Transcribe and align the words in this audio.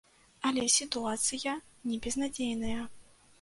Але 0.49 0.61
сітуацыя 0.75 1.53
не 1.91 2.01
безнадзейная. 2.07 2.81